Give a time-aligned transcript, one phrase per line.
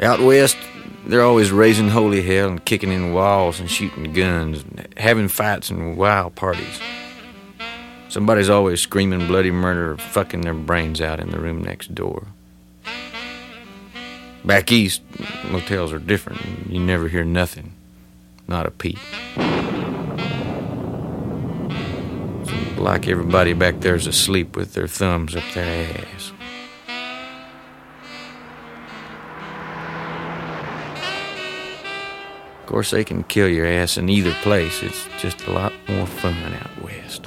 [0.00, 0.56] Out west,
[1.06, 5.70] they're always raising holy hell and kicking in walls and shooting guns, and having fights
[5.70, 6.80] and wild parties.
[8.08, 12.26] Somebody's always screaming bloody murder or fucking their brains out in the room next door.
[14.44, 15.02] Back east,
[15.50, 16.68] motels are different.
[16.68, 17.72] You never hear nothing,
[18.48, 18.98] not a peep.
[22.76, 26.32] Like everybody back there's asleep with their thumbs up their ass.
[32.62, 34.84] Of course, they can kill your ass in either place.
[34.84, 37.26] It's just a lot more fun out west.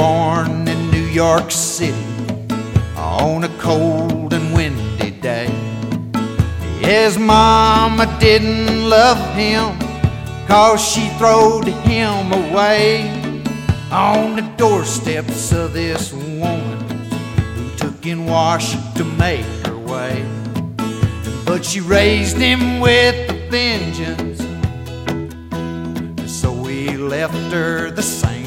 [0.00, 2.08] Born in New York City
[2.96, 5.50] on a cold and windy day.
[6.78, 9.78] His mama didn't love him
[10.48, 13.10] cause she throwed him away
[13.92, 16.80] on the doorsteps of this woman
[17.54, 20.24] who took in wash to make her way.
[21.44, 24.40] But she raised him with a vengeance,
[26.40, 28.39] so he left her the same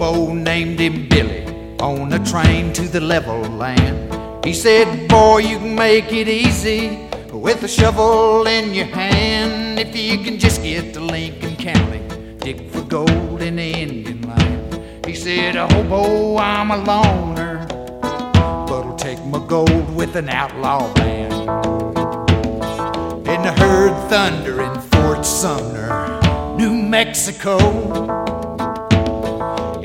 [0.00, 1.44] hobo named him Billy
[1.78, 4.44] on a train to the level land.
[4.44, 9.94] He said, Boy, you can make it easy with a shovel in your hand if
[9.94, 12.00] you can just get to Lincoln County,
[12.38, 15.06] dig for gold in the Indian land.
[15.06, 17.66] He said, Hobo, oh, I'm a loner,
[18.00, 21.34] but I'll take my gold with an outlaw band.
[23.28, 28.29] And I heard thunder in Fort Sumner, New Mexico.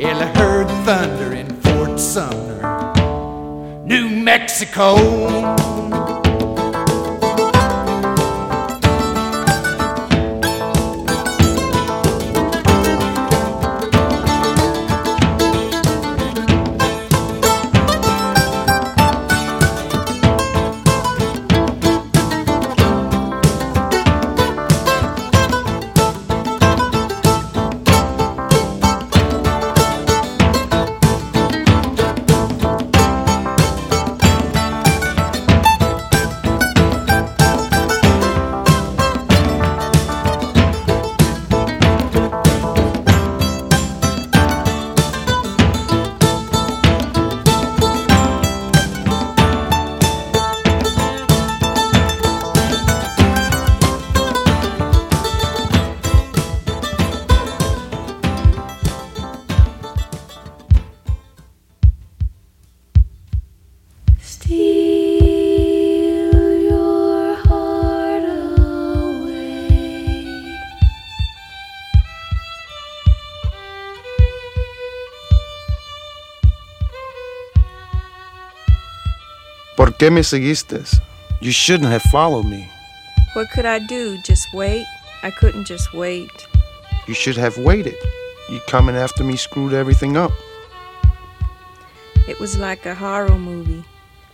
[0.05, 2.93] Yeah, I heard thunder in Fort Sumner,
[3.87, 4.95] New Mexico.
[79.95, 80.99] ¿Por qué me seguiste?
[81.39, 82.69] You shouldn't have followed me.
[83.33, 84.17] What could I do?
[84.23, 84.85] Just wait?
[85.23, 86.29] I couldn't just wait.
[87.07, 87.95] You should have waited.
[88.49, 90.33] You coming after me screwed everything up.
[92.27, 93.85] It was like a horror movie.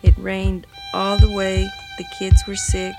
[0.01, 0.65] It rained
[0.95, 1.69] all the way.
[1.99, 2.95] The kids were sick.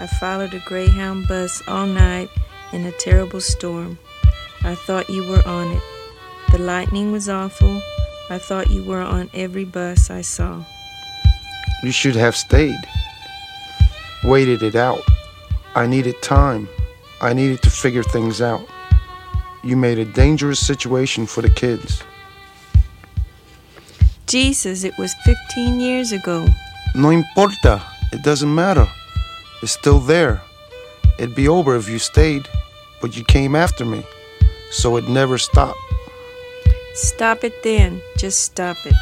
[0.00, 2.30] I followed a Greyhound bus all night
[2.72, 3.98] in a terrible storm.
[4.64, 5.82] I thought you were on it.
[6.52, 7.82] The lightning was awful.
[8.30, 10.64] I thought you were on every bus I saw.
[11.82, 12.78] You should have stayed.
[14.24, 15.02] Waited it out.
[15.74, 16.68] I needed time.
[17.20, 18.66] I needed to figure things out.
[19.64, 22.02] You made a dangerous situation for the kids.
[24.26, 26.46] Jesus, it was 15 years ago.
[26.94, 27.82] No importa.
[28.12, 28.86] It doesn't matter.
[29.62, 30.42] It's still there.
[31.18, 32.48] It'd be over if you stayed,
[33.00, 34.04] but you came after me.
[34.70, 35.78] So it never stopped.
[36.94, 38.00] Stop it then.
[38.16, 38.94] Just stop it.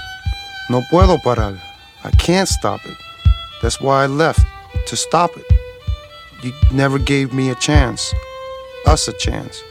[0.68, 1.69] No puedo parar.
[2.02, 2.96] I can't stop it.
[3.62, 4.40] That's why I left,
[4.86, 5.44] to stop it.
[6.42, 8.14] You never gave me a chance,
[8.86, 9.62] us a chance.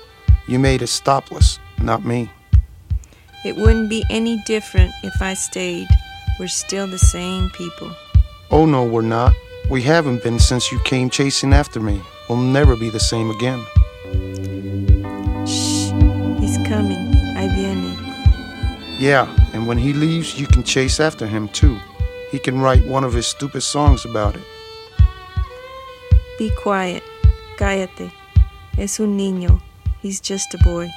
[0.48, 2.30] You made it stopless, not me.
[3.44, 5.88] It wouldn't be any different if I stayed.
[6.40, 7.92] We're still the same people.
[8.52, 9.34] Oh no, we're not.
[9.70, 12.02] We haven't been since you came chasing after me.
[12.28, 13.66] We'll never be the same again.
[15.48, 15.92] Shh,
[16.40, 17.14] he's coming.
[17.36, 17.96] Ahí viene.
[19.00, 21.80] Yeah, and when he leaves, you can chase after him too.
[22.32, 24.44] He can write one of his stupid songs about it.
[26.38, 27.04] Be quiet.
[27.58, 28.12] Cállate.
[28.78, 29.62] Es un niño.
[30.02, 30.88] He's just a boy.